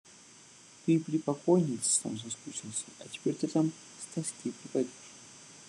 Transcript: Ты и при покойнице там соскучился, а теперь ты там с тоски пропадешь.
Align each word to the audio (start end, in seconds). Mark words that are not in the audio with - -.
Ты 0.83 0.95
и 0.95 0.97
при 0.97 1.19
покойнице 1.19 2.01
там 2.01 2.17
соскучился, 2.17 2.85
а 3.01 3.07
теперь 3.07 3.35
ты 3.35 3.47
там 3.47 3.71
с 3.99 4.15
тоски 4.15 4.49
пропадешь. 4.49 4.89